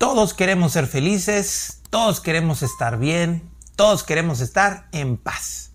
Todos 0.00 0.32
queremos 0.32 0.72
ser 0.72 0.86
felices, 0.86 1.82
todos 1.90 2.22
queremos 2.22 2.62
estar 2.62 2.98
bien, 2.98 3.50
todos 3.76 4.02
queremos 4.02 4.40
estar 4.40 4.88
en 4.92 5.18
paz. 5.18 5.72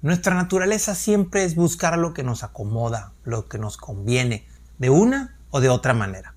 Nuestra 0.00 0.34
naturaleza 0.34 0.96
siempre 0.96 1.44
es 1.44 1.54
buscar 1.54 1.96
lo 1.98 2.14
que 2.14 2.24
nos 2.24 2.42
acomoda, 2.42 3.12
lo 3.22 3.48
que 3.48 3.58
nos 3.58 3.76
conviene, 3.76 4.48
de 4.78 4.90
una 4.90 5.38
o 5.50 5.60
de 5.60 5.68
otra 5.68 5.94
manera. 5.94 6.34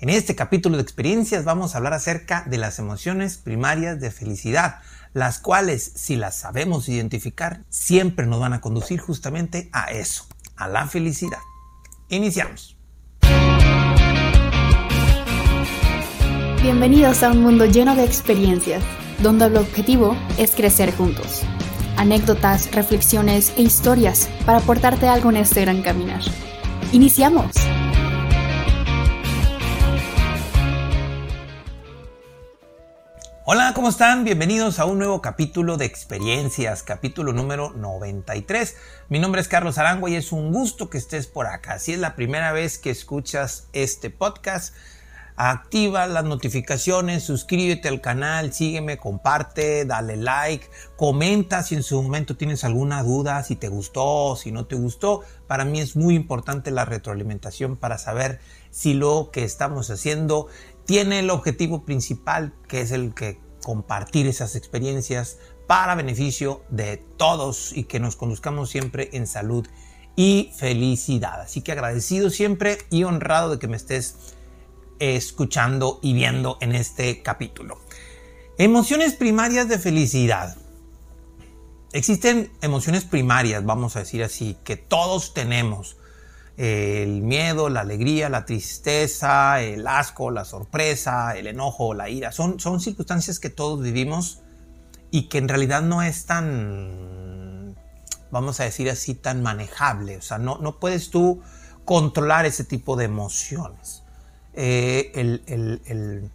En 0.00 0.08
este 0.08 0.34
capítulo 0.34 0.76
de 0.76 0.82
experiencias 0.82 1.44
vamos 1.44 1.74
a 1.74 1.78
hablar 1.78 1.92
acerca 1.92 2.42
de 2.44 2.58
las 2.58 2.80
emociones 2.80 3.38
primarias 3.38 4.00
de 4.00 4.10
felicidad, 4.10 4.80
las 5.12 5.38
cuales 5.38 5.92
si 5.94 6.16
las 6.16 6.34
sabemos 6.34 6.88
identificar 6.88 7.62
siempre 7.68 8.26
nos 8.26 8.40
van 8.40 8.52
a 8.52 8.60
conducir 8.60 8.98
justamente 8.98 9.70
a 9.72 9.92
eso, 9.92 10.26
a 10.56 10.66
la 10.66 10.88
felicidad. 10.88 11.38
Iniciamos. 12.08 12.75
Bienvenidos 16.66 17.22
a 17.22 17.30
un 17.30 17.42
mundo 17.42 17.64
lleno 17.64 17.94
de 17.94 18.02
experiencias, 18.02 18.82
donde 19.22 19.44
el 19.44 19.56
objetivo 19.56 20.16
es 20.36 20.56
crecer 20.56 20.92
juntos. 20.92 21.42
Anécdotas, 21.96 22.72
reflexiones 22.72 23.52
e 23.56 23.62
historias 23.62 24.28
para 24.44 24.58
aportarte 24.58 25.06
algo 25.06 25.30
en 25.30 25.36
este 25.36 25.60
gran 25.60 25.82
caminar. 25.82 26.22
¡Iniciamos! 26.90 27.54
Hola, 33.44 33.70
¿cómo 33.76 33.88
están? 33.88 34.24
Bienvenidos 34.24 34.80
a 34.80 34.86
un 34.86 34.98
nuevo 34.98 35.22
capítulo 35.22 35.76
de 35.76 35.84
experiencias, 35.84 36.82
capítulo 36.82 37.32
número 37.32 37.70
93. 37.76 38.76
Mi 39.08 39.20
nombre 39.20 39.40
es 39.40 39.46
Carlos 39.46 39.78
Arango 39.78 40.08
y 40.08 40.16
es 40.16 40.32
un 40.32 40.52
gusto 40.52 40.90
que 40.90 40.98
estés 40.98 41.28
por 41.28 41.46
acá. 41.46 41.78
Si 41.78 41.92
es 41.92 42.00
la 42.00 42.16
primera 42.16 42.50
vez 42.50 42.78
que 42.78 42.90
escuchas 42.90 43.68
este 43.72 44.10
podcast, 44.10 44.74
activa 45.36 46.06
las 46.06 46.24
notificaciones, 46.24 47.22
suscríbete 47.22 47.88
al 47.88 48.00
canal, 48.00 48.52
sígueme, 48.52 48.96
comparte, 48.96 49.84
dale 49.84 50.16
like, 50.16 50.68
comenta 50.96 51.62
si 51.62 51.74
en 51.74 51.82
su 51.82 52.02
momento 52.02 52.36
tienes 52.36 52.64
alguna 52.64 53.02
duda, 53.02 53.42
si 53.44 53.54
te 53.54 53.68
gustó, 53.68 54.36
si 54.36 54.50
no 54.50 54.66
te 54.66 54.76
gustó. 54.76 55.22
Para 55.46 55.64
mí 55.64 55.80
es 55.80 55.94
muy 55.94 56.14
importante 56.14 56.70
la 56.70 56.86
retroalimentación 56.86 57.76
para 57.76 57.98
saber 57.98 58.40
si 58.70 58.94
lo 58.94 59.30
que 59.30 59.44
estamos 59.44 59.90
haciendo 59.90 60.48
tiene 60.86 61.18
el 61.18 61.30
objetivo 61.30 61.84
principal, 61.84 62.54
que 62.66 62.80
es 62.80 62.90
el 62.90 63.14
que 63.14 63.38
compartir 63.62 64.26
esas 64.26 64.56
experiencias 64.56 65.38
para 65.66 65.94
beneficio 65.96 66.62
de 66.70 66.96
todos 67.16 67.76
y 67.76 67.84
que 67.84 68.00
nos 68.00 68.16
conduzcamos 68.16 68.70
siempre 68.70 69.10
en 69.12 69.26
salud 69.26 69.66
y 70.14 70.52
felicidad. 70.56 71.40
Así 71.40 71.60
que 71.60 71.72
agradecido 71.72 72.30
siempre 72.30 72.78
y 72.90 73.04
honrado 73.04 73.50
de 73.50 73.58
que 73.58 73.68
me 73.68 73.76
estés 73.76 74.35
escuchando 74.98 76.00
y 76.02 76.12
viendo 76.12 76.58
en 76.60 76.74
este 76.74 77.22
capítulo. 77.22 77.78
Emociones 78.58 79.14
primarias 79.14 79.68
de 79.68 79.78
felicidad. 79.78 80.56
Existen 81.92 82.50
emociones 82.62 83.04
primarias, 83.04 83.64
vamos 83.64 83.96
a 83.96 84.00
decir 84.00 84.22
así, 84.22 84.56
que 84.64 84.76
todos 84.76 85.34
tenemos. 85.34 85.96
El 86.56 87.20
miedo, 87.20 87.68
la 87.68 87.80
alegría, 87.80 88.30
la 88.30 88.46
tristeza, 88.46 89.60
el 89.60 89.86
asco, 89.86 90.30
la 90.30 90.46
sorpresa, 90.46 91.36
el 91.36 91.46
enojo, 91.48 91.92
la 91.92 92.08
ira. 92.08 92.32
Son, 92.32 92.58
son 92.60 92.80
circunstancias 92.80 93.38
que 93.38 93.50
todos 93.50 93.82
vivimos 93.82 94.40
y 95.10 95.28
que 95.28 95.38
en 95.38 95.48
realidad 95.48 95.82
no 95.82 96.02
es 96.02 96.24
tan, 96.24 97.76
vamos 98.30 98.60
a 98.60 98.64
decir 98.64 98.88
así, 98.88 99.14
tan 99.14 99.42
manejable. 99.42 100.16
O 100.16 100.22
sea, 100.22 100.38
no, 100.38 100.58
no 100.58 100.80
puedes 100.80 101.10
tú 101.10 101.42
controlar 101.84 102.46
ese 102.46 102.64
tipo 102.64 102.96
de 102.96 103.04
emociones. 103.04 104.02
Eh, 104.56 105.12
el, 105.14 105.42
el, 105.46 106.30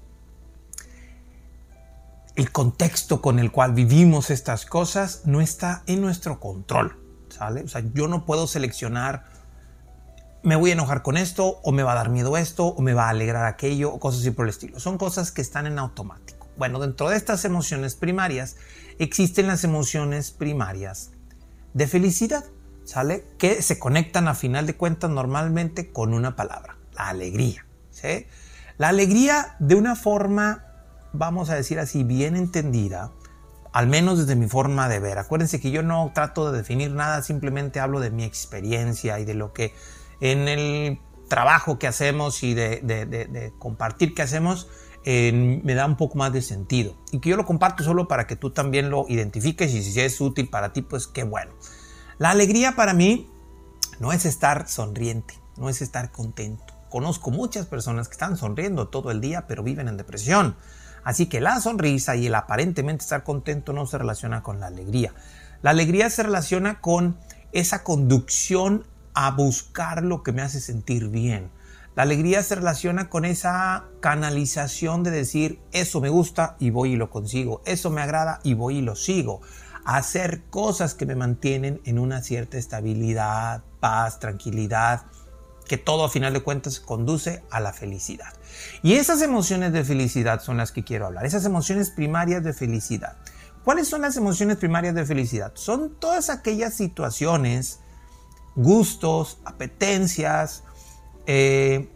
el, 2.35 2.51
contexto 2.51 3.19
con 3.19 3.39
el 3.39 3.51
cual 3.51 3.73
vivimos 3.73 4.29
estas 4.29 4.67
cosas 4.67 5.23
no 5.25 5.41
está 5.41 5.81
en 5.87 6.01
nuestro 6.01 6.39
control. 6.39 6.97
O 7.39 7.67
sea, 7.67 7.83
yo 7.93 8.07
no 8.07 8.25
puedo 8.25 8.45
seleccionar, 8.45 9.25
me 10.43 10.55
voy 10.55 10.69
a 10.69 10.73
enojar 10.73 11.01
con 11.01 11.17
esto, 11.17 11.59
o 11.63 11.71
me 11.71 11.81
va 11.81 11.93
a 11.93 11.95
dar 11.95 12.09
miedo 12.09 12.37
esto, 12.37 12.67
o 12.67 12.81
me 12.81 12.93
va 12.93 13.05
a 13.05 13.09
alegrar 13.09 13.45
aquello, 13.45 13.91
o 13.91 13.99
cosas 13.99 14.21
así 14.21 14.31
por 14.31 14.45
el 14.45 14.49
estilo. 14.49 14.79
Son 14.79 14.99
cosas 14.99 15.31
que 15.31 15.41
están 15.41 15.65
en 15.65 15.79
automático. 15.79 16.47
Bueno, 16.57 16.79
dentro 16.79 17.09
de 17.09 17.17
estas 17.17 17.43
emociones 17.45 17.95
primarias 17.95 18.57
existen 18.99 19.47
las 19.47 19.63
emociones 19.63 20.29
primarias 20.29 21.11
de 21.73 21.87
felicidad, 21.87 22.43
¿sale? 22.83 23.25
Que 23.39 23.63
se 23.63 23.79
conectan 23.79 24.27
a 24.27 24.35
final 24.35 24.67
de 24.67 24.75
cuentas 24.75 25.09
normalmente 25.09 25.91
con 25.91 26.13
una 26.13 26.35
palabra, 26.35 26.77
la 26.93 27.09
alegría. 27.09 27.65
La 28.77 28.89
alegría 28.89 29.55
de 29.59 29.75
una 29.75 29.95
forma, 29.95 30.65
vamos 31.13 31.49
a 31.49 31.55
decir 31.55 31.79
así, 31.79 32.03
bien 32.03 32.35
entendida, 32.35 33.11
al 33.73 33.87
menos 33.87 34.19
desde 34.19 34.35
mi 34.35 34.47
forma 34.47 34.89
de 34.89 34.99
ver. 34.99 35.17
Acuérdense 35.17 35.59
que 35.59 35.71
yo 35.71 35.83
no 35.83 36.11
trato 36.13 36.51
de 36.51 36.57
definir 36.57 36.91
nada, 36.91 37.21
simplemente 37.21 37.79
hablo 37.79 37.99
de 37.99 38.11
mi 38.11 38.23
experiencia 38.23 39.19
y 39.19 39.25
de 39.25 39.33
lo 39.33 39.53
que 39.53 39.73
en 40.19 40.47
el 40.47 40.99
trabajo 41.27 41.79
que 41.79 41.87
hacemos 41.87 42.43
y 42.43 42.53
de, 42.53 43.53
compartir 43.57 44.13
que 44.13 44.21
hacemos, 44.21 44.67
me 45.05 45.73
da 45.73 45.85
un 45.85 45.95
poco 45.95 46.17
más 46.17 46.33
de 46.33 46.41
sentido. 46.41 46.95
Y 47.11 47.19
que 47.19 47.29
yo 47.29 47.37
lo 47.37 47.45
comparto 47.45 47.83
solo 47.83 48.07
para 48.07 48.27
que 48.27 48.35
tú 48.35 48.51
también 48.51 48.89
lo 48.89 49.05
identifiques 49.07 49.73
y 49.73 49.83
si 49.83 49.99
es 49.99 50.19
útil 50.19 50.49
para 50.49 50.73
ti, 50.73 50.81
pues 50.81 51.07
qué 51.07 51.23
bueno. 51.23 51.53
La 52.17 52.31
alegría 52.31 52.75
para 52.75 52.93
mí 52.93 53.29
no 53.99 54.11
es 54.11 54.25
estar 54.25 54.67
sonriente, 54.67 55.35
no 55.57 55.69
es 55.69 55.81
estar 55.81 56.11
contento. 56.11 56.70
Conozco 56.91 57.31
muchas 57.31 57.67
personas 57.67 58.09
que 58.09 58.15
están 58.15 58.35
sonriendo 58.35 58.89
todo 58.89 59.11
el 59.11 59.21
día 59.21 59.47
pero 59.47 59.63
viven 59.63 59.87
en 59.87 59.95
depresión. 59.95 60.57
Así 61.05 61.27
que 61.27 61.39
la 61.39 61.61
sonrisa 61.61 62.17
y 62.17 62.27
el 62.27 62.35
aparentemente 62.35 63.03
estar 63.03 63.23
contento 63.23 63.71
no 63.71 63.85
se 63.85 63.97
relaciona 63.97 64.43
con 64.43 64.59
la 64.59 64.67
alegría. 64.67 65.13
La 65.61 65.69
alegría 65.69 66.09
se 66.09 66.23
relaciona 66.23 66.81
con 66.81 67.17
esa 67.53 67.83
conducción 67.83 68.85
a 69.13 69.31
buscar 69.31 70.03
lo 70.03 70.21
que 70.21 70.33
me 70.33 70.41
hace 70.41 70.59
sentir 70.59 71.07
bien. 71.07 71.49
La 71.95 72.03
alegría 72.03 72.43
se 72.43 72.55
relaciona 72.55 73.09
con 73.09 73.23
esa 73.23 73.85
canalización 74.01 75.03
de 75.03 75.11
decir, 75.11 75.61
eso 75.71 76.01
me 76.01 76.09
gusta 76.09 76.57
y 76.59 76.71
voy 76.71 76.93
y 76.93 76.95
lo 76.97 77.09
consigo, 77.09 77.61
eso 77.65 77.89
me 77.89 78.01
agrada 78.01 78.41
y 78.43 78.53
voy 78.53 78.79
y 78.79 78.81
lo 78.81 78.97
sigo. 78.97 79.41
Hacer 79.85 80.43
cosas 80.49 80.93
que 80.93 81.05
me 81.05 81.15
mantienen 81.15 81.79
en 81.85 81.99
una 81.99 82.21
cierta 82.21 82.57
estabilidad, 82.57 83.63
paz, 83.79 84.19
tranquilidad, 84.19 85.03
que 85.71 85.77
todo 85.77 86.03
a 86.03 86.09
final 86.09 86.33
de 86.33 86.41
cuentas 86.41 86.81
conduce 86.81 87.43
a 87.49 87.61
la 87.61 87.71
felicidad. 87.71 88.33
Y 88.83 88.95
esas 88.95 89.21
emociones 89.21 89.71
de 89.71 89.85
felicidad 89.85 90.41
son 90.41 90.57
las 90.57 90.73
que 90.73 90.83
quiero 90.83 91.05
hablar, 91.05 91.25
esas 91.25 91.45
emociones 91.45 91.91
primarias 91.91 92.43
de 92.43 92.51
felicidad. 92.51 93.15
¿Cuáles 93.63 93.87
son 93.87 94.01
las 94.01 94.17
emociones 94.17 94.57
primarias 94.57 94.93
de 94.95 95.05
felicidad? 95.05 95.53
Son 95.55 95.95
todas 95.97 96.29
aquellas 96.29 96.73
situaciones, 96.73 97.79
gustos, 98.57 99.37
apetencias, 99.45 100.65
eh, 101.25 101.87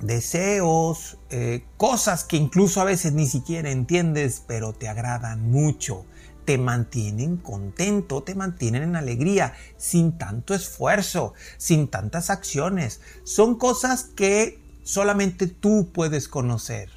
deseos, 0.00 1.18
eh, 1.30 1.64
cosas 1.76 2.24
que 2.24 2.36
incluso 2.36 2.80
a 2.80 2.84
veces 2.84 3.12
ni 3.12 3.28
siquiera 3.28 3.70
entiendes, 3.70 4.42
pero 4.44 4.72
te 4.72 4.88
agradan 4.88 5.52
mucho 5.52 6.04
te 6.44 6.58
mantienen 6.58 7.36
contento, 7.36 8.22
te 8.22 8.34
mantienen 8.34 8.82
en 8.82 8.96
alegría, 8.96 9.54
sin 9.76 10.18
tanto 10.18 10.54
esfuerzo, 10.54 11.34
sin 11.56 11.88
tantas 11.88 12.30
acciones. 12.30 13.00
Son 13.24 13.56
cosas 13.56 14.04
que 14.04 14.60
solamente 14.82 15.46
tú 15.46 15.90
puedes 15.92 16.28
conocer. 16.28 16.90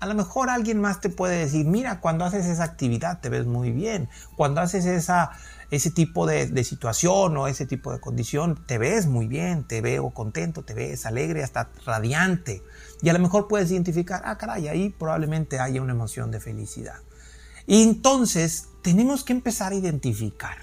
A 0.00 0.06
lo 0.06 0.14
mejor 0.14 0.50
alguien 0.50 0.80
más 0.80 1.00
te 1.00 1.10
puede 1.10 1.36
decir, 1.36 1.64
mira, 1.64 2.00
cuando 2.00 2.24
haces 2.24 2.46
esa 2.46 2.64
actividad 2.64 3.20
te 3.20 3.28
ves 3.28 3.46
muy 3.46 3.70
bien, 3.70 4.08
cuando 4.36 4.60
haces 4.60 4.84
esa, 4.84 5.30
ese 5.70 5.92
tipo 5.92 6.26
de, 6.26 6.48
de 6.48 6.64
situación 6.64 7.36
o 7.36 7.46
ese 7.46 7.66
tipo 7.66 7.92
de 7.92 8.00
condición 8.00 8.66
te 8.66 8.78
ves 8.78 9.06
muy 9.06 9.28
bien, 9.28 9.64
te 9.64 9.80
veo 9.80 10.10
contento, 10.10 10.64
te 10.64 10.74
ves 10.74 11.06
alegre, 11.06 11.44
hasta 11.44 11.70
radiante. 11.86 12.64
Y 13.00 13.10
a 13.10 13.12
lo 13.12 13.20
mejor 13.20 13.46
puedes 13.46 13.70
identificar, 13.70 14.22
ah, 14.24 14.38
caray, 14.38 14.66
ahí 14.66 14.90
probablemente 14.90 15.60
haya 15.60 15.80
una 15.80 15.92
emoción 15.92 16.32
de 16.32 16.40
felicidad. 16.40 16.98
Y 17.66 17.82
entonces 17.82 18.68
tenemos 18.82 19.24
que 19.24 19.32
empezar 19.32 19.72
a 19.72 19.76
identificar. 19.76 20.56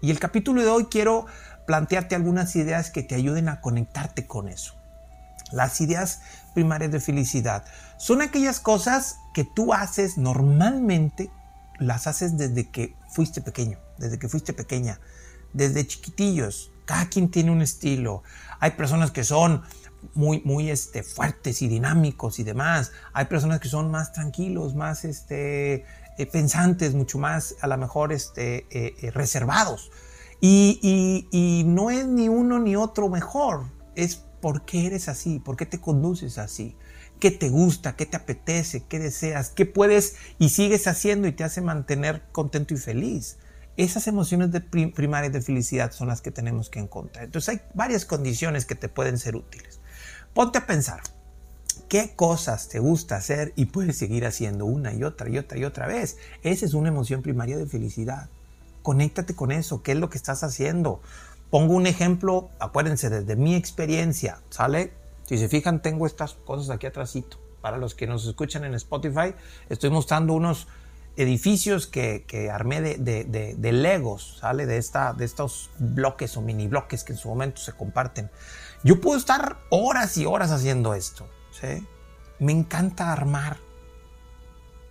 Y 0.00 0.10
el 0.10 0.18
capítulo 0.18 0.62
de 0.62 0.68
hoy 0.68 0.86
quiero 0.86 1.26
plantearte 1.66 2.14
algunas 2.14 2.54
ideas 2.56 2.90
que 2.90 3.02
te 3.02 3.14
ayuden 3.14 3.48
a 3.48 3.60
conectarte 3.60 4.26
con 4.26 4.48
eso. 4.48 4.74
Las 5.52 5.80
ideas 5.80 6.20
primarias 6.54 6.90
de 6.90 7.00
felicidad 7.00 7.64
son 7.98 8.22
aquellas 8.22 8.60
cosas 8.60 9.18
que 9.34 9.44
tú 9.44 9.72
haces 9.72 10.16
normalmente, 10.16 11.30
las 11.78 12.06
haces 12.06 12.36
desde 12.36 12.70
que 12.70 12.96
fuiste 13.10 13.40
pequeño, 13.40 13.78
desde 13.98 14.18
que 14.18 14.28
fuiste 14.28 14.52
pequeña, 14.52 15.00
desde 15.52 15.86
chiquitillos. 15.86 16.70
Cada 16.86 17.10
quien 17.10 17.30
tiene 17.30 17.50
un 17.50 17.60
estilo. 17.60 18.22
Hay 18.58 18.70
personas 18.70 19.10
que 19.10 19.24
son 19.24 19.62
muy, 20.14 20.40
muy 20.44 20.70
este, 20.70 21.02
fuertes 21.02 21.62
y 21.62 21.68
dinámicos 21.68 22.38
y 22.38 22.44
demás. 22.44 22.92
Hay 23.12 23.26
personas 23.26 23.60
que 23.60 23.68
son 23.68 23.90
más 23.90 24.12
tranquilos, 24.12 24.74
más 24.74 25.04
este, 25.04 25.84
eh, 26.18 26.26
pensantes, 26.26 26.94
mucho 26.94 27.18
más 27.18 27.56
a 27.60 27.66
lo 27.66 27.76
mejor 27.76 28.12
este, 28.12 28.66
eh, 28.70 28.94
eh, 29.02 29.10
reservados. 29.10 29.90
Y, 30.40 31.26
y, 31.32 31.64
no 31.64 31.90
es 31.90 32.06
ni 32.06 32.28
uno 32.28 32.58
ni 32.58 32.76
otro 32.76 33.08
mejor, 33.08 33.64
es 33.94 34.16
por 34.40 34.66
qué 34.66 34.86
eres 34.86 35.08
así, 35.08 35.38
por 35.38 35.56
qué 35.56 35.64
te 35.64 35.80
conduces 35.80 36.38
así. 36.38 36.76
qué 37.18 37.30
te 37.30 37.48
gusta, 37.48 37.96
qué 37.96 38.04
te 38.04 38.18
apetece, 38.18 38.84
qué 38.84 38.98
deseas, 38.98 39.48
qué 39.48 39.64
puedes 39.64 40.16
y 40.38 40.50
sigues 40.50 40.86
haciendo 40.86 41.26
y 41.26 41.32
te 41.32 41.44
hace 41.44 41.62
mantener 41.62 42.22
contento 42.30 42.74
y 42.74 42.76
feliz. 42.76 43.38
Esas 43.76 44.06
emociones 44.06 44.52
de 44.52 44.60
primarias 44.60 45.32
de 45.32 45.42
felicidad 45.42 45.92
son 45.92 46.08
las 46.08 46.22
que 46.22 46.30
tenemos 46.30 46.70
que 46.70 46.78
encontrar. 46.78 47.24
Entonces 47.24 47.48
hay 47.48 47.60
varias 47.74 48.04
condiciones 48.06 48.64
que 48.64 48.74
te 48.74 48.88
pueden 48.88 49.18
ser 49.18 49.36
útiles. 49.36 49.80
Ponte 50.32 50.58
a 50.58 50.66
pensar, 50.66 51.00
¿qué 51.88 52.14
cosas 52.16 52.68
te 52.68 52.78
gusta 52.78 53.16
hacer 53.16 53.52
y 53.54 53.66
puedes 53.66 53.98
seguir 53.98 54.24
haciendo 54.24 54.64
una 54.64 54.94
y 54.94 55.04
otra 55.04 55.28
y 55.28 55.36
otra 55.38 55.58
y 55.58 55.64
otra 55.64 55.86
vez? 55.86 56.16
Esa 56.42 56.64
es 56.64 56.74
una 56.74 56.88
emoción 56.88 57.22
primaria 57.22 57.58
de 57.58 57.66
felicidad. 57.66 58.30
Conéctate 58.82 59.34
con 59.34 59.52
eso, 59.52 59.82
¿qué 59.82 59.92
es 59.92 59.98
lo 59.98 60.08
que 60.08 60.16
estás 60.16 60.42
haciendo? 60.42 61.02
Pongo 61.50 61.74
un 61.74 61.86
ejemplo, 61.86 62.50
acuérdense, 62.58 63.10
desde 63.10 63.36
mi 63.36 63.54
experiencia, 63.54 64.40
¿sale? 64.50 64.92
Si 65.26 65.38
se 65.38 65.48
fijan, 65.48 65.82
tengo 65.82 66.06
estas 66.06 66.34
cosas 66.34 66.70
aquí 66.70 66.86
atrásito. 66.86 67.38
Para 67.60 67.78
los 67.78 67.94
que 67.94 68.06
nos 68.06 68.26
escuchan 68.26 68.64
en 68.64 68.74
Spotify, 68.74 69.34
estoy 69.68 69.90
mostrando 69.90 70.34
unos 70.34 70.68
edificios 71.16 71.86
que, 71.86 72.50
armé 72.52 72.80
de, 72.80 73.72
Legos, 73.72 74.38
¿sale? 74.40 74.66
De, 74.66 74.78
esta, 74.78 75.12
de 75.12 75.24
estos 75.24 75.70
bloques 75.78 76.36
o 76.36 76.42
mini 76.42 76.68
bloques 76.68 77.04
que 77.04 77.12
en 77.12 77.18
su 77.18 77.28
momento 77.28 77.60
se 77.60 77.72
comparten. 77.72 78.30
Yo 78.84 79.00
puedo 79.00 79.18
estar 79.18 79.58
horas 79.70 80.16
y 80.16 80.26
horas 80.26 80.50
haciendo 80.50 80.94
esto, 80.94 81.28
¿sí? 81.50 81.86
Me 82.38 82.52
encanta 82.52 83.12
armar 83.12 83.56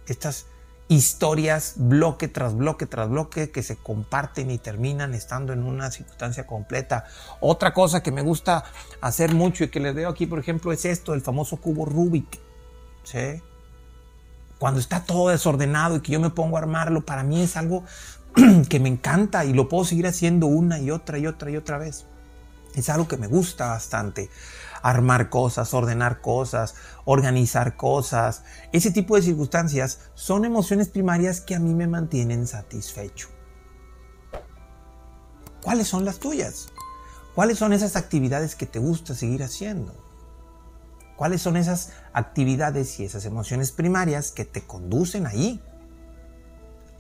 estas 0.07 0.47
historias 0.87 1.73
bloque 1.77 2.27
tras 2.27 2.55
bloque 2.55 2.85
tras 2.85 3.09
bloque 3.09 3.49
que 3.49 3.63
se 3.63 3.75
comparten 3.75 4.51
y 4.51 4.59
terminan 4.59 5.13
estando 5.13 5.53
en 5.53 5.63
una 5.63 5.89
circunstancia 5.91 6.45
completa. 6.45 7.05
Otra 7.39 7.73
cosa 7.73 8.03
que 8.03 8.11
me 8.11 8.21
gusta 8.21 8.65
hacer 9.01 9.33
mucho 9.33 9.63
y 9.63 9.69
que 9.69 9.79
les 9.79 9.95
veo 9.95 10.09
aquí, 10.09 10.25
por 10.25 10.39
ejemplo, 10.39 10.71
es 10.71 10.85
esto, 10.85 11.13
el 11.13 11.21
famoso 11.21 11.57
cubo 11.57 11.85
Rubik. 11.85 12.39
¿sí? 13.03 13.41
Cuando 14.65 14.79
está 14.79 15.01
todo 15.01 15.29
desordenado 15.29 15.95
y 15.95 15.99
que 15.99 16.13
yo 16.13 16.19
me 16.19 16.31
pongo 16.31 16.57
a 16.57 16.59
armarlo, 16.59 17.05
para 17.05 17.21
mí 17.21 17.39
es 17.39 17.55
algo 17.55 17.83
que 18.67 18.79
me 18.79 18.89
encanta 18.89 19.45
y 19.45 19.53
lo 19.53 19.69
puedo 19.69 19.85
seguir 19.85 20.07
haciendo 20.07 20.47
una 20.47 20.79
y 20.79 20.89
otra 20.89 21.19
y 21.19 21.27
otra 21.27 21.51
y 21.51 21.55
otra 21.55 21.77
vez. 21.77 22.07
Es 22.73 22.89
algo 22.89 23.07
que 23.07 23.17
me 23.17 23.27
gusta 23.27 23.67
bastante 23.67 24.31
armar 24.81 25.29
cosas, 25.29 25.71
ordenar 25.75 26.19
cosas, 26.19 26.73
organizar 27.05 27.75
cosas. 27.75 28.41
Ese 28.71 28.89
tipo 28.89 29.15
de 29.15 29.21
circunstancias 29.21 29.99
son 30.15 30.45
emociones 30.45 30.89
primarias 30.89 31.41
que 31.41 31.53
a 31.53 31.59
mí 31.59 31.75
me 31.75 31.85
mantienen 31.85 32.47
satisfecho. 32.47 33.27
¿Cuáles 35.61 35.87
son 35.87 36.05
las 36.05 36.17
tuyas? 36.17 36.69
¿Cuáles 37.35 37.59
son 37.59 37.71
esas 37.71 37.95
actividades 37.95 38.55
que 38.55 38.65
te 38.65 38.79
gusta 38.79 39.13
seguir 39.13 39.43
haciendo? 39.43 40.04
¿Cuáles 41.15 41.41
son 41.41 41.57
esas 41.57 41.91
actividades 42.13 42.99
y 42.99 43.05
esas 43.05 43.25
emociones 43.25 43.71
primarias 43.71 44.31
que 44.31 44.45
te 44.45 44.63
conducen 44.63 45.27
ahí? 45.27 45.61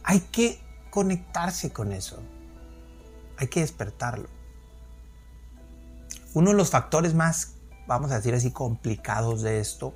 Hay 0.03 0.21
que 0.21 0.59
conectarse 0.89 1.71
con 1.71 1.91
eso. 1.91 2.21
Hay 3.37 3.47
que 3.47 3.59
despertarlo. 3.59 4.29
Uno 6.33 6.51
de 6.51 6.57
los 6.57 6.69
factores 6.69 7.13
más 7.13 7.55
vamos 7.87 8.11
a 8.11 8.17
decir 8.17 8.33
así, 8.33 8.51
complicados 8.51 9.41
de 9.41 9.59
esto, 9.59 9.93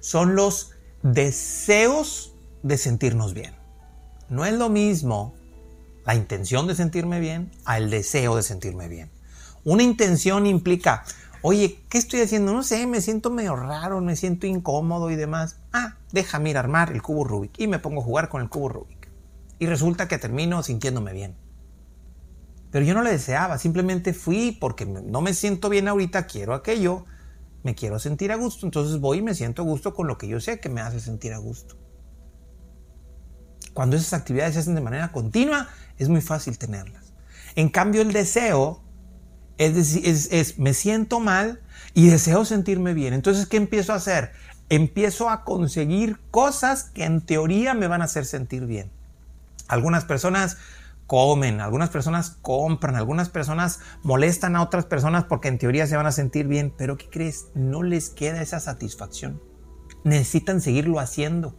son 0.00 0.34
los 0.34 0.72
deseos 1.02 2.34
de 2.62 2.78
sentirnos 2.78 3.34
bien. 3.34 3.54
No 4.28 4.44
es 4.44 4.54
lo 4.54 4.68
mismo 4.68 5.34
la 6.04 6.14
intención 6.14 6.66
de 6.66 6.74
sentirme 6.74 7.20
bien 7.20 7.50
a 7.64 7.78
el 7.78 7.90
deseo 7.90 8.36
de 8.36 8.42
sentirme 8.42 8.88
bien. 8.88 9.10
Una 9.64 9.82
intención 9.82 10.46
implica, 10.46 11.04
oye, 11.48 11.78
¿qué 11.88 11.98
estoy 11.98 12.22
haciendo? 12.22 12.52
No 12.52 12.64
sé, 12.64 12.88
me 12.88 13.00
siento 13.00 13.30
medio 13.30 13.54
raro, 13.54 14.00
me 14.00 14.16
siento 14.16 14.48
incómodo 14.48 15.12
y 15.12 15.14
demás. 15.14 15.60
Ah, 15.72 15.96
déjame 16.10 16.50
ir 16.50 16.56
a 16.56 16.60
armar 16.60 16.90
el 16.90 17.02
cubo 17.02 17.22
Rubik 17.22 17.52
y 17.60 17.68
me 17.68 17.78
pongo 17.78 18.00
a 18.00 18.04
jugar 18.04 18.28
con 18.28 18.42
el 18.42 18.48
cubo 18.48 18.68
Rubik. 18.68 19.08
Y 19.60 19.66
resulta 19.66 20.08
que 20.08 20.18
termino 20.18 20.64
sintiéndome 20.64 21.12
bien. 21.12 21.36
Pero 22.72 22.84
yo 22.84 22.94
no 22.94 23.02
le 23.02 23.12
deseaba, 23.12 23.58
simplemente 23.58 24.12
fui 24.12 24.58
porque 24.60 24.86
no 24.86 25.20
me 25.20 25.34
siento 25.34 25.68
bien 25.68 25.86
ahorita, 25.86 26.26
quiero 26.26 26.52
aquello, 26.52 27.04
me 27.62 27.76
quiero 27.76 28.00
sentir 28.00 28.32
a 28.32 28.36
gusto, 28.36 28.66
entonces 28.66 28.98
voy 28.98 29.18
y 29.18 29.22
me 29.22 29.32
siento 29.32 29.62
a 29.62 29.66
gusto 29.66 29.94
con 29.94 30.08
lo 30.08 30.18
que 30.18 30.26
yo 30.26 30.40
sé 30.40 30.58
que 30.58 30.68
me 30.68 30.80
hace 30.80 30.98
sentir 30.98 31.32
a 31.32 31.38
gusto. 31.38 31.76
Cuando 33.72 33.94
esas 33.94 34.14
actividades 34.14 34.54
se 34.54 34.60
hacen 34.60 34.74
de 34.74 34.80
manera 34.80 35.12
continua, 35.12 35.68
es 35.96 36.08
muy 36.08 36.22
fácil 36.22 36.58
tenerlas. 36.58 37.12
En 37.54 37.68
cambio, 37.68 38.02
el 38.02 38.12
deseo 38.12 38.82
es, 39.58 39.74
decir, 39.74 40.02
es 40.06 40.58
me 40.58 40.74
siento 40.74 41.20
mal 41.20 41.60
y 41.94 42.08
deseo 42.08 42.44
sentirme 42.44 42.94
bien. 42.94 43.14
Entonces, 43.14 43.46
¿qué 43.46 43.56
empiezo 43.56 43.92
a 43.92 43.96
hacer? 43.96 44.32
Empiezo 44.68 45.30
a 45.30 45.44
conseguir 45.44 46.18
cosas 46.30 46.84
que 46.84 47.04
en 47.04 47.20
teoría 47.20 47.74
me 47.74 47.86
van 47.86 48.02
a 48.02 48.06
hacer 48.06 48.26
sentir 48.26 48.66
bien. 48.66 48.90
Algunas 49.68 50.04
personas 50.04 50.58
comen, 51.06 51.60
algunas 51.60 51.90
personas 51.90 52.36
compran, 52.42 52.96
algunas 52.96 53.28
personas 53.28 53.80
molestan 54.02 54.56
a 54.56 54.62
otras 54.62 54.86
personas 54.86 55.24
porque 55.24 55.48
en 55.48 55.58
teoría 55.58 55.86
se 55.86 55.96
van 55.96 56.06
a 56.06 56.12
sentir 56.12 56.48
bien, 56.48 56.72
pero 56.76 56.96
¿qué 56.96 57.08
crees? 57.08 57.46
No 57.54 57.82
les 57.82 58.10
queda 58.10 58.42
esa 58.42 58.60
satisfacción. 58.60 59.40
Necesitan 60.04 60.60
seguirlo 60.60 60.98
haciendo. 60.98 61.54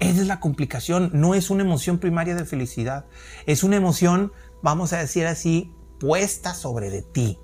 Esa 0.00 0.20
es 0.20 0.26
la 0.26 0.40
complicación, 0.40 1.10
no 1.14 1.34
es 1.34 1.50
una 1.50 1.62
emoción 1.62 1.98
primaria 1.98 2.34
de 2.34 2.44
felicidad, 2.44 3.06
es 3.46 3.62
una 3.64 3.76
emoción, 3.76 4.32
vamos 4.64 4.94
a 4.94 4.98
decir 4.98 5.26
así, 5.26 5.70
puesta 6.00 6.54
sobre 6.54 6.88
de 6.88 7.02
ti. 7.02 7.38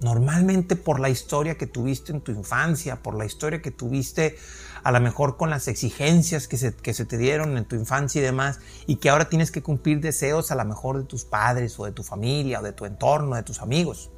Normalmente 0.00 0.74
por 0.74 0.98
la 0.98 1.10
historia 1.10 1.56
que 1.56 1.68
tuviste 1.68 2.10
en 2.10 2.20
tu 2.20 2.32
infancia, 2.32 3.04
por 3.04 3.14
la 3.14 3.24
historia 3.24 3.62
que 3.62 3.70
tuviste 3.70 4.36
a 4.82 4.90
lo 4.90 5.00
mejor 5.00 5.36
con 5.36 5.48
las 5.48 5.68
exigencias 5.68 6.48
que 6.48 6.56
se, 6.56 6.74
que 6.74 6.92
se 6.92 7.04
te 7.04 7.18
dieron 7.18 7.56
en 7.56 7.66
tu 7.66 7.76
infancia 7.76 8.18
y 8.18 8.24
demás, 8.24 8.58
y 8.88 8.96
que 8.96 9.10
ahora 9.10 9.28
tienes 9.28 9.52
que 9.52 9.62
cumplir 9.62 10.00
deseos 10.00 10.50
a 10.50 10.56
lo 10.56 10.64
mejor 10.64 10.98
de 10.98 11.04
tus 11.04 11.24
padres 11.24 11.78
o 11.78 11.84
de 11.84 11.92
tu 11.92 12.02
familia 12.02 12.58
o 12.58 12.64
de 12.64 12.72
tu 12.72 12.84
entorno, 12.84 13.36
de 13.36 13.44
tus 13.44 13.62
amigos. 13.62 14.10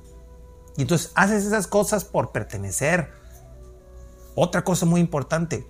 Y 0.79 0.83
entonces 0.83 1.13
haces 1.15 1.45
esas 1.45 1.67
cosas 1.67 2.07
por 2.07 2.33
pertenecer. 2.33 3.13
Otra 4.35 4.65
cosa 4.65 4.87
muy 4.87 5.03
importante, 5.03 5.69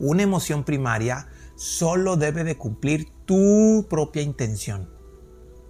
una 0.00 0.24
emoción 0.24 0.64
primaria 0.64 1.28
solo 1.54 2.16
debe 2.16 2.42
de 2.42 2.58
cumplir 2.58 3.12
tu 3.24 3.86
propia 3.88 4.22
intención, 4.22 4.93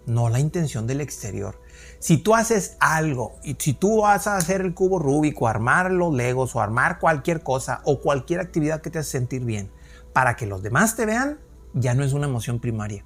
no 0.07 0.29
la 0.29 0.41
intención 0.41 0.87
del 0.87 1.01
exterior. 1.01 1.61
Si 1.99 2.19
tú 2.19 2.35
haces 2.35 2.77
algo 2.81 3.39
y 3.43 3.57
si 3.59 3.73
tú 3.73 4.03
vas 4.03 4.27
a 4.27 4.37
hacer 4.37 4.61
el 4.61 4.75
cubo 4.75 4.99
Rubik 4.99 5.41
o 5.41 5.49
armar 5.49 5.91
los 5.91 6.15
Legos 6.15 6.55
o 6.55 6.61
armar 6.61 6.99
cualquier 6.99 7.43
cosa 7.43 7.81
o 7.85 8.01
cualquier 8.01 8.41
actividad 8.41 8.81
que 8.83 8.91
te 8.91 8.99
hace 8.99 9.11
sentir 9.11 9.45
bien 9.45 9.71
para 10.13 10.37
que 10.37 10.47
los 10.47 10.63
demás 10.63 10.97
te 10.97 11.07
vean, 11.07 11.41
ya 11.73 11.95
no 11.95 12.05
es 12.05 12.13
una 12.13 12.27
emoción 12.27 12.61
primaria. 12.61 13.05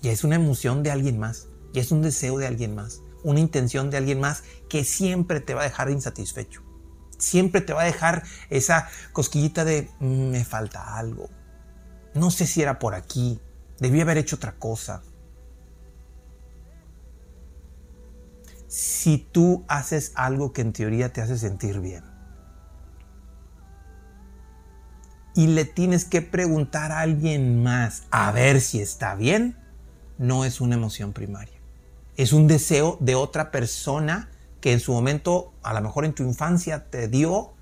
Ya 0.00 0.12
es 0.12 0.24
una 0.24 0.36
emoción 0.36 0.82
de 0.82 0.90
alguien 0.90 1.18
más. 1.18 1.48
Ya 1.72 1.82
es 1.82 1.92
un 1.92 2.02
deseo 2.02 2.38
de 2.38 2.46
alguien 2.46 2.74
más. 2.74 3.02
Una 3.24 3.40
intención 3.40 3.90
de 3.90 3.96
alguien 3.96 4.20
más 4.20 4.44
que 4.68 4.84
siempre 4.84 5.40
te 5.40 5.54
va 5.54 5.62
a 5.62 5.64
dejar 5.64 5.90
insatisfecho. 5.90 6.62
Siempre 7.18 7.60
te 7.60 7.72
va 7.72 7.82
a 7.82 7.86
dejar 7.86 8.22
esa 8.48 8.88
cosquillita 9.12 9.64
de 9.64 9.90
mm, 9.98 10.30
me 10.30 10.44
falta 10.44 10.96
algo. 10.96 11.28
No 12.14 12.30
sé 12.30 12.46
si 12.46 12.62
era 12.62 12.78
por 12.78 12.94
aquí. 12.94 13.40
Debí 13.78 14.00
haber 14.00 14.18
hecho 14.18 14.36
otra 14.36 14.54
cosa. 14.54 15.02
Si 18.68 19.18
tú 19.18 19.64
haces 19.66 20.12
algo 20.14 20.52
que 20.52 20.60
en 20.60 20.72
teoría 20.72 21.12
te 21.12 21.22
hace 21.22 21.38
sentir 21.38 21.80
bien. 21.80 22.04
Y 25.34 25.48
le 25.48 25.64
tienes 25.64 26.04
que 26.04 26.20
preguntar 26.20 26.92
a 26.92 27.00
alguien 27.00 27.62
más 27.62 28.04
a 28.10 28.30
ver 28.30 28.60
si 28.60 28.80
está 28.80 29.14
bien, 29.14 29.56
no 30.18 30.44
es 30.44 30.60
una 30.60 30.74
emoción 30.74 31.12
primaria. 31.12 31.56
Es 32.16 32.32
un 32.32 32.46
deseo 32.46 32.98
de 33.00 33.14
otra 33.14 33.50
persona 33.50 34.28
que 34.60 34.72
en 34.72 34.80
su 34.80 34.92
momento, 34.92 35.54
a 35.62 35.72
lo 35.72 35.80
mejor 35.80 36.04
en 36.04 36.12
tu 36.12 36.24
infancia, 36.24 36.90
te 36.90 37.08
dio 37.08 37.54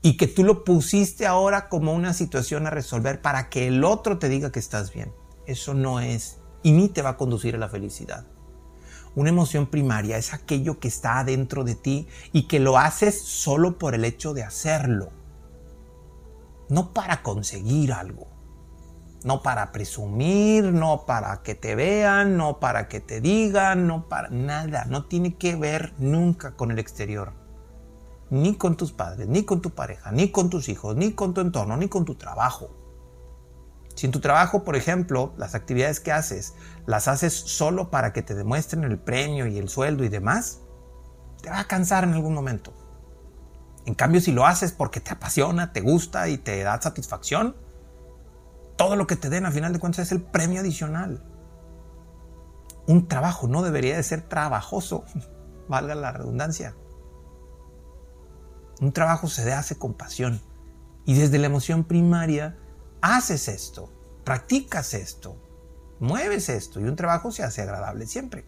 y 0.00 0.16
que 0.16 0.28
tú 0.28 0.44
lo 0.44 0.64
pusiste 0.64 1.26
ahora 1.26 1.68
como 1.68 1.92
una 1.92 2.14
situación 2.14 2.66
a 2.66 2.70
resolver 2.70 3.20
para 3.20 3.50
que 3.50 3.66
el 3.66 3.82
otro 3.84 4.18
te 4.18 4.28
diga 4.28 4.52
que 4.52 4.60
estás 4.60 4.92
bien. 4.92 5.12
Eso 5.46 5.74
no 5.74 6.00
es 6.00 6.38
y 6.62 6.72
ni 6.72 6.88
te 6.88 7.02
va 7.02 7.10
a 7.10 7.16
conducir 7.16 7.56
a 7.56 7.58
la 7.58 7.68
felicidad. 7.68 8.24
Una 9.18 9.30
emoción 9.30 9.66
primaria 9.66 10.16
es 10.16 10.32
aquello 10.32 10.78
que 10.78 10.86
está 10.86 11.18
adentro 11.18 11.64
de 11.64 11.74
ti 11.74 12.06
y 12.32 12.46
que 12.46 12.60
lo 12.60 12.78
haces 12.78 13.20
solo 13.20 13.76
por 13.76 13.96
el 13.96 14.04
hecho 14.04 14.32
de 14.32 14.44
hacerlo. 14.44 15.10
No 16.68 16.92
para 16.92 17.24
conseguir 17.24 17.92
algo. 17.92 18.28
No 19.24 19.42
para 19.42 19.72
presumir, 19.72 20.66
no 20.66 21.04
para 21.04 21.42
que 21.42 21.56
te 21.56 21.74
vean, 21.74 22.36
no 22.36 22.60
para 22.60 22.86
que 22.86 23.00
te 23.00 23.20
digan, 23.20 23.88
no 23.88 24.08
para 24.08 24.28
nada. 24.28 24.84
No 24.84 25.06
tiene 25.06 25.34
que 25.34 25.56
ver 25.56 25.94
nunca 25.98 26.52
con 26.52 26.70
el 26.70 26.78
exterior. 26.78 27.32
Ni 28.30 28.54
con 28.54 28.76
tus 28.76 28.92
padres, 28.92 29.26
ni 29.26 29.42
con 29.42 29.60
tu 29.60 29.70
pareja, 29.70 30.12
ni 30.12 30.30
con 30.30 30.48
tus 30.48 30.68
hijos, 30.68 30.94
ni 30.94 31.10
con 31.10 31.34
tu 31.34 31.40
entorno, 31.40 31.76
ni 31.76 31.88
con 31.88 32.04
tu 32.04 32.14
trabajo. 32.14 32.70
Si 33.98 34.06
en 34.06 34.12
tu 34.12 34.20
trabajo, 34.20 34.62
por 34.62 34.76
ejemplo, 34.76 35.34
las 35.38 35.56
actividades 35.56 35.98
que 35.98 36.12
haces 36.12 36.54
las 36.86 37.08
haces 37.08 37.32
solo 37.32 37.90
para 37.90 38.12
que 38.12 38.22
te 38.22 38.36
demuestren 38.36 38.84
el 38.84 38.96
premio 38.96 39.48
y 39.48 39.58
el 39.58 39.68
sueldo 39.68 40.04
y 40.04 40.08
demás, 40.08 40.60
te 41.42 41.50
va 41.50 41.58
a 41.58 41.64
cansar 41.64 42.04
en 42.04 42.12
algún 42.12 42.32
momento. 42.32 42.72
En 43.86 43.96
cambio, 43.96 44.20
si 44.20 44.30
lo 44.30 44.46
haces 44.46 44.70
porque 44.70 45.00
te 45.00 45.10
apasiona, 45.10 45.72
te 45.72 45.80
gusta 45.80 46.28
y 46.28 46.38
te 46.38 46.62
da 46.62 46.80
satisfacción, 46.80 47.56
todo 48.76 48.94
lo 48.94 49.08
que 49.08 49.16
te 49.16 49.30
den 49.30 49.46
a 49.46 49.50
final 49.50 49.72
de 49.72 49.80
cuentas 49.80 50.06
es 50.06 50.12
el 50.12 50.22
premio 50.22 50.60
adicional. 50.60 51.20
Un 52.86 53.08
trabajo 53.08 53.48
no 53.48 53.62
debería 53.62 53.96
de 53.96 54.04
ser 54.04 54.22
trabajoso, 54.22 55.06
valga 55.68 55.96
la 55.96 56.12
redundancia. 56.12 56.76
Un 58.80 58.92
trabajo 58.92 59.26
se 59.26 59.52
hace 59.52 59.76
con 59.76 59.94
pasión 59.94 60.40
y 61.04 61.14
desde 61.14 61.38
la 61.38 61.46
emoción 61.46 61.82
primaria 61.82 62.56
haces 63.00 63.48
esto, 63.48 63.92
practicas 64.24 64.94
esto, 64.94 65.36
mueves 66.00 66.48
esto 66.48 66.80
y 66.80 66.84
un 66.84 66.96
trabajo 66.96 67.32
se 67.32 67.42
hace 67.42 67.62
agradable 67.62 68.06
siempre, 68.06 68.44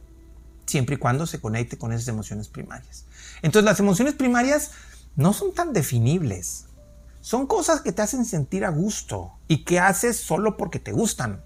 siempre 0.67 0.97
y 0.97 0.99
cuando 0.99 1.27
se 1.27 1.41
conecte 1.41 1.79
con 1.79 1.93
esas 1.93 2.09
emociones 2.09 2.49
primarias. 2.49 3.07
Entonces 3.43 3.65
las 3.65 3.81
emociones 3.81 4.15
primarias 4.15 4.73
no 5.17 5.33
son 5.33 5.53
tan 5.53 5.73
definibles. 5.73 6.67
Son 7.21 7.47
cosas 7.47 7.83
que 7.83 7.93
te 7.93 8.03
hacen 8.03 8.25
sentir 8.25 8.65
a 8.65 8.71
gusto 8.71 9.33
y 9.47 9.65
que 9.65 9.79
haces 9.79 10.17
solo 10.17 10.57
porque 10.57 10.79
te 10.79 10.93
gustan. 10.93 11.45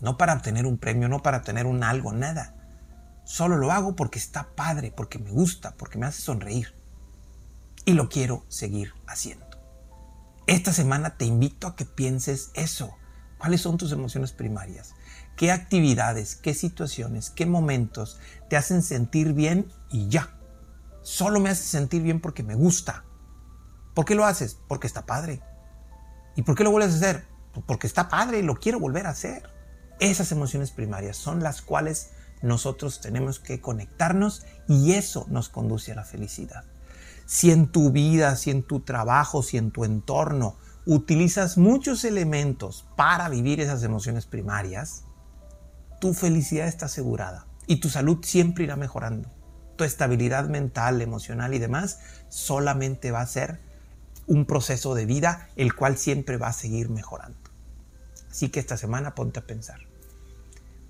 No 0.00 0.16
para 0.16 0.34
obtener 0.34 0.66
un 0.66 0.76
premio, 0.76 1.08
no 1.08 1.22
para 1.22 1.38
obtener 1.38 1.66
un 1.66 1.84
algo, 1.84 2.12
nada. 2.12 2.54
Solo 3.24 3.56
lo 3.56 3.70
hago 3.70 3.94
porque 3.94 4.18
está 4.18 4.48
padre, 4.54 4.92
porque 4.94 5.18
me 5.18 5.30
gusta, 5.30 5.74
porque 5.76 5.98
me 5.98 6.06
hace 6.06 6.20
sonreír. 6.20 6.74
Y 7.84 7.92
lo 7.92 8.08
quiero 8.08 8.44
seguir 8.48 8.92
haciendo. 9.06 9.43
Esta 10.46 10.74
semana 10.74 11.16
te 11.16 11.24
invito 11.24 11.66
a 11.66 11.74
que 11.74 11.86
pienses 11.86 12.50
eso. 12.52 12.94
¿Cuáles 13.38 13.62
son 13.62 13.78
tus 13.78 13.92
emociones 13.92 14.32
primarias? 14.32 14.94
¿Qué 15.36 15.50
actividades, 15.50 16.36
qué 16.36 16.52
situaciones, 16.52 17.30
qué 17.30 17.46
momentos 17.46 18.20
te 18.50 18.58
hacen 18.58 18.82
sentir 18.82 19.32
bien 19.32 19.72
y 19.90 20.08
ya? 20.08 20.38
Solo 21.02 21.40
me 21.40 21.48
hace 21.48 21.64
sentir 21.64 22.02
bien 22.02 22.20
porque 22.20 22.42
me 22.42 22.54
gusta. 22.54 23.04
¿Por 23.94 24.04
qué 24.04 24.14
lo 24.14 24.26
haces? 24.26 24.58
Porque 24.68 24.86
está 24.86 25.06
padre. 25.06 25.40
¿Y 26.36 26.42
por 26.42 26.54
qué 26.54 26.64
lo 26.64 26.70
vuelves 26.70 26.92
a 26.92 26.96
hacer? 26.96 27.24
Pues 27.54 27.64
porque 27.66 27.86
está 27.86 28.10
padre 28.10 28.40
y 28.40 28.42
lo 28.42 28.56
quiero 28.56 28.78
volver 28.78 29.06
a 29.06 29.10
hacer. 29.10 29.48
Esas 29.98 30.30
emociones 30.30 30.72
primarias 30.72 31.16
son 31.16 31.42
las 31.42 31.62
cuales 31.62 32.10
nosotros 32.42 33.00
tenemos 33.00 33.38
que 33.40 33.62
conectarnos 33.62 34.44
y 34.68 34.92
eso 34.92 35.24
nos 35.30 35.48
conduce 35.48 35.92
a 35.92 35.94
la 35.94 36.04
felicidad. 36.04 36.64
Si 37.26 37.50
en 37.50 37.68
tu 37.68 37.90
vida, 37.90 38.36
si 38.36 38.50
en 38.50 38.62
tu 38.62 38.80
trabajo, 38.80 39.42
si 39.42 39.56
en 39.56 39.70
tu 39.70 39.84
entorno 39.84 40.56
utilizas 40.86 41.56
muchos 41.56 42.04
elementos 42.04 42.86
para 42.96 43.28
vivir 43.28 43.60
esas 43.60 43.82
emociones 43.82 44.26
primarias, 44.26 45.04
tu 46.00 46.12
felicidad 46.12 46.68
está 46.68 46.86
asegurada 46.86 47.46
y 47.66 47.76
tu 47.76 47.88
salud 47.88 48.18
siempre 48.22 48.64
irá 48.64 48.76
mejorando 48.76 49.30
tu 49.76 49.84
estabilidad 49.84 50.48
mental, 50.48 51.02
emocional 51.02 51.54
y 51.54 51.58
demás, 51.58 51.98
solamente 52.28 53.10
va 53.10 53.20
a 53.20 53.26
ser 53.26 53.60
un 54.26 54.46
proceso 54.46 54.94
de 54.94 55.06
vida 55.06 55.48
el 55.56 55.74
cual 55.74 55.98
siempre 55.98 56.36
va 56.36 56.48
a 56.48 56.52
seguir 56.52 56.90
mejorando. 56.90 57.38
Así 58.30 58.48
que 58.48 58.60
esta 58.60 58.76
semana 58.76 59.14
ponte 59.14 59.40
a 59.40 59.46
pensar. 59.46 59.80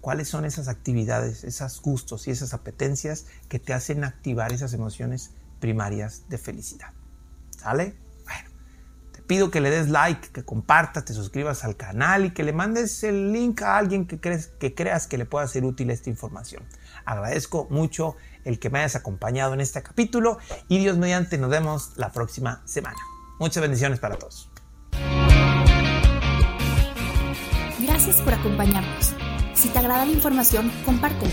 ¿Cuáles 0.01 0.29
son 0.29 0.45
esas 0.45 0.69
actividades, 0.69 1.45
esos 1.45 1.81
gustos 1.81 2.29
y 2.29 2.31
esas 2.31 2.53
apetencias 2.53 3.27
que 3.49 3.59
te 3.59 3.73
hacen 3.73 4.05
activar 4.05 4.53
esas 4.53 4.75
emociones 4.75 5.31
primarias 5.65 6.29
de 6.29 6.37
felicidad? 6.37 6.93
¿Sale? 7.57 7.97
Bueno, 8.25 8.51
te 9.13 9.23
pido 9.23 9.51
que 9.51 9.63
le 9.63 9.71
des 9.71 9.89
like, 9.89 10.29
que 10.29 10.45
compartas, 10.45 11.07
te 11.07 11.15
suscribas 11.15 11.65
al 11.65 11.75
canal 11.75 12.27
y 12.27 12.31
que 12.33 12.43
le 12.43 12.53
mandes 12.53 13.03
el 13.03 13.33
link 13.33 13.63
a 13.63 13.79
alguien 13.79 14.07
que, 14.07 14.21
crees, 14.21 14.49
que 14.49 14.75
creas 14.75 15.07
que 15.07 15.17
le 15.17 15.25
pueda 15.25 15.49
ser 15.49 15.65
útil 15.65 15.89
esta 15.89 16.11
información. 16.11 16.65
Agradezco 17.07 17.67
mucho 17.71 18.15
el 18.45 18.59
que 18.59 18.69
me 18.69 18.81
hayas 18.81 18.95
acompañado 18.95 19.55
en 19.55 19.63
este 19.63 19.83
capítulo 19.83 20.37
y 20.69 20.81
Dios 20.81 20.99
mediante 20.99 21.39
nos 21.39 21.49
vemos 21.49 21.93
la 21.97 22.13
próxima 22.13 22.61
semana. 22.67 22.99
Muchas 23.39 23.63
bendiciones 23.63 24.01
para 24.01 24.17
todos. 24.17 24.51
Gracias 27.81 28.21
por 28.21 28.35
acompañarnos. 28.35 29.15
Si 29.55 29.71
te 29.71 29.79
agrada 29.79 30.05
la 30.05 30.13
información, 30.13 30.71
compártela. 30.85 31.33